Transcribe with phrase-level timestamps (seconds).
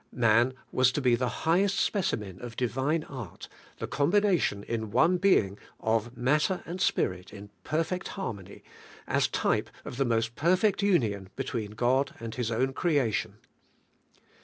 [0.13, 5.17] Man was to be the high est specimen of Divine art: the combination in one
[5.17, 8.63] being, of matter and spirit in perfect harmony,
[9.05, 13.37] as type of the most perfect union between God and His own creation.